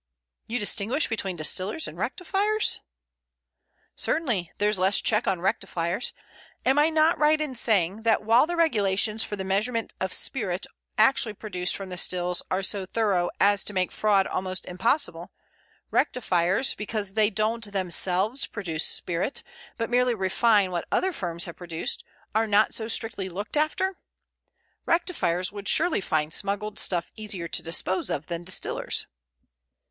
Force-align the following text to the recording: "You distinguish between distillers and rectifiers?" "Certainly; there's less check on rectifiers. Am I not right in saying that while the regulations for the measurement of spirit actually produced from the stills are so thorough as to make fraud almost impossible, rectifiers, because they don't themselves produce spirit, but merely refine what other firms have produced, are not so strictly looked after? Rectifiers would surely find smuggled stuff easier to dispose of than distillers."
"You 0.47 0.57
distinguish 0.57 1.07
between 1.09 1.35
distillers 1.35 1.87
and 1.87 1.95
rectifiers?" 1.95 2.79
"Certainly; 3.95 4.51
there's 4.57 4.79
less 4.79 4.99
check 4.99 5.27
on 5.27 5.41
rectifiers. 5.41 6.13
Am 6.65 6.79
I 6.79 6.89
not 6.89 7.19
right 7.19 7.39
in 7.39 7.53
saying 7.53 8.01
that 8.01 8.23
while 8.23 8.47
the 8.47 8.55
regulations 8.55 9.23
for 9.23 9.35
the 9.35 9.43
measurement 9.43 9.93
of 10.01 10.11
spirit 10.11 10.65
actually 10.97 11.35
produced 11.35 11.75
from 11.75 11.89
the 11.89 11.97
stills 11.97 12.41
are 12.49 12.63
so 12.63 12.87
thorough 12.87 13.29
as 13.39 13.63
to 13.63 13.73
make 13.75 13.91
fraud 13.91 14.25
almost 14.25 14.65
impossible, 14.65 15.31
rectifiers, 15.91 16.73
because 16.73 17.13
they 17.13 17.29
don't 17.29 17.71
themselves 17.71 18.47
produce 18.47 18.83
spirit, 18.87 19.43
but 19.77 19.87
merely 19.91 20.15
refine 20.15 20.71
what 20.71 20.87
other 20.91 21.13
firms 21.13 21.45
have 21.45 21.57
produced, 21.57 22.03
are 22.33 22.47
not 22.47 22.73
so 22.73 22.87
strictly 22.87 23.29
looked 23.29 23.55
after? 23.55 23.99
Rectifiers 24.87 25.51
would 25.51 25.67
surely 25.67 26.01
find 26.01 26.33
smuggled 26.33 26.79
stuff 26.79 27.11
easier 27.15 27.47
to 27.49 27.61
dispose 27.61 28.09
of 28.09 28.25
than 28.25 28.43
distillers." 28.43 29.05